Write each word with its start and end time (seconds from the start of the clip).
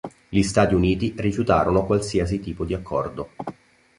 Gli 0.29 0.41
Stati 0.41 0.73
Uniti 0.73 1.13
rifiutarono 1.15 1.85
qualsiasi 1.85 2.39
tipo 2.39 2.65
di 2.65 2.73
accordo. 2.73 3.29